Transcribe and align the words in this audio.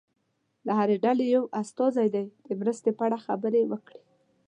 له 0.65 0.71
هرې 0.79 0.97
ډلې 1.05 1.25
یو 1.35 1.43
استازی 1.61 2.07
دې 2.15 2.23
د 2.47 2.47
مرستې 2.61 2.89
په 2.97 3.03
اړه 3.07 3.17
خبرې 3.25 3.61
وکړي. 3.71 4.01